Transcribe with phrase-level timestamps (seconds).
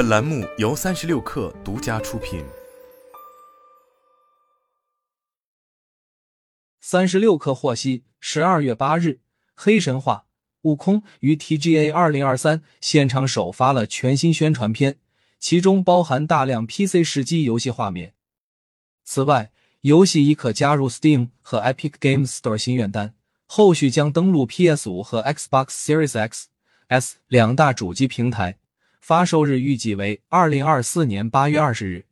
[0.00, 2.42] 本栏目由三十六氪独家出品。
[6.80, 9.08] 三十六氪获悉，十二月八日，
[9.54, 10.24] 《黑神话：
[10.62, 14.96] 悟空》于 TGA 二零二三现场首发了全新宣传片，
[15.38, 18.14] 其中包含大量 PC 时机游戏画面。
[19.04, 23.14] 此外，游戏已可加入 Steam 和 Epic Games Store 心愿单，
[23.44, 26.46] 后续将登陆 PS 五和 Xbox Series X、
[26.88, 28.59] S 两大主机平台。
[29.00, 32.04] 发售日预计为二零二四年八月二十日。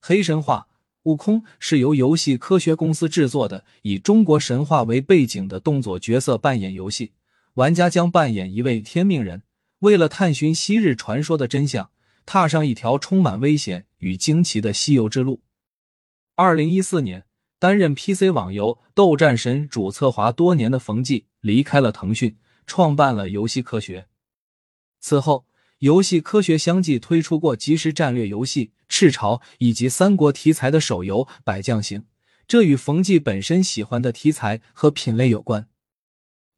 [0.00, 0.66] 黑神话：
[1.04, 7.12] 悟空是由游戏科学公司制作的，以中国神话为背景的动作角色扮演游戏。
[7.54, 9.44] 玩家将扮演一位天命人，
[9.78, 11.90] 为了探寻昔日传说的真相，
[12.26, 15.40] 踏上一条充满危险与惊奇的西游之路。
[16.34, 17.24] 二零一四年，
[17.60, 24.08] 担任 PC 网游《斗战神》主策划多年的冯骥离开了腾讯，创办了游戏科学。
[24.98, 25.46] 此后。
[25.82, 32.00] 游戏科学相继推出过即时战略游戏《赤潮》以及三国题材的手游《百将行》，
[32.46, 35.68] 这与冯骥本身喜欢的题材和品类有关。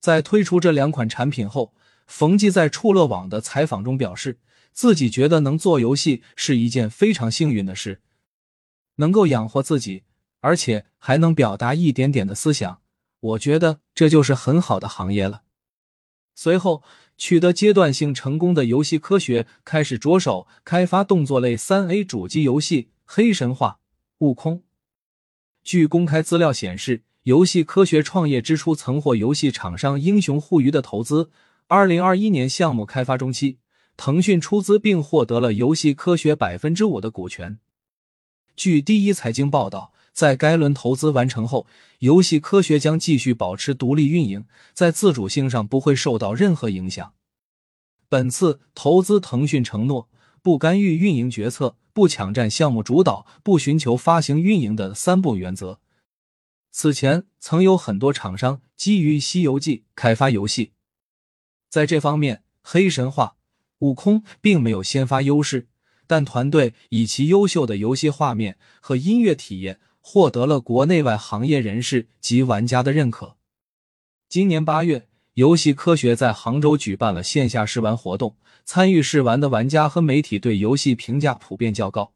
[0.00, 1.72] 在推出这两款产品后，
[2.04, 4.40] 冯骥在触乐网的采访中表示，
[4.72, 8.00] 自己觉得能做游戏是一件非常幸运的事，
[8.96, 10.02] 能够养活自己，
[10.40, 12.80] 而且还能表达一点点的思想，
[13.20, 15.42] 我觉得这就是很好的行业了。
[16.34, 16.82] 随后。
[17.24, 23.78] 取得阶段性成功的游戏科学开始着手开发动作类三 A 主机游戏《黑神话：
[24.18, 24.56] 悟空》。
[25.62, 31.30] 据公开资料显示，游戏科学创业之初曾获游戏厂商英雄互娱的投资。
[31.68, 33.58] 二零二一年项目开发中期，
[33.96, 37.60] 腾讯出资并获得了游戏科学百分之五的股权。
[38.56, 39.91] 据第一财经报道。
[40.12, 41.66] 在该轮投资完成后，
[42.00, 47.14] 游戏科学将继续保持独立运营，在自主性上不会受到任何影响。
[48.08, 50.10] 本次投资，腾讯承诺
[50.42, 55.80] 不干预运营决策、不抢占项目主导、不寻求发行运营的三不原则。
[56.70, 60.72] 此前曾有很多厂商基于《西游记》开发游戏，
[61.70, 63.36] 在这方面，《黑神话：
[63.78, 65.68] 悟空》并没有先发优势，
[66.06, 69.80] 但团队以其优秀的游戏画面和音乐体验。
[70.02, 73.36] 获得了国内外行业人士及玩家的认可。
[74.28, 82.12] 今年八月，游戏科学在杭州举办了线下试玩活动，参与试玩的玩家和媒体对游戏评价普遍较高。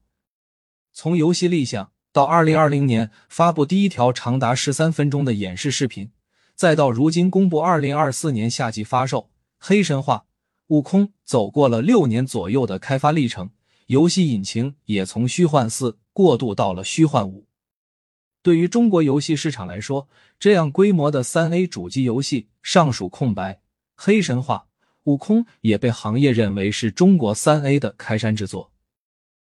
[0.92, 6.10] 从游戏立项到二零二零年发布第一条长达十三分钟的演示视频，
[6.54, 9.20] 再到如今公布二零二四年夏季发售，
[9.58, 10.24] 《黑神话：
[10.68, 13.50] 悟空》走过了六年左右的开发历程，
[13.86, 17.46] 游戏引擎也从虚幻四过渡到了虚幻五。
[18.46, 20.06] 对于中国游戏市场来说，
[20.38, 23.58] 这样规模的三 A 主机游戏尚属空白。
[23.96, 24.66] 黑神话：
[25.02, 28.70] 悟空也被行业认为是中国三 A 的开山之作。